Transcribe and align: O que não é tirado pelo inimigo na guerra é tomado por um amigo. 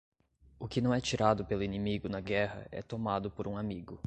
O 0.57 0.67
que 0.67 0.81
não 0.81 0.91
é 0.95 0.99
tirado 0.99 1.45
pelo 1.45 1.61
inimigo 1.61 2.09
na 2.09 2.19
guerra 2.19 2.65
é 2.71 2.81
tomado 2.81 3.29
por 3.29 3.47
um 3.47 3.55
amigo. 3.55 3.99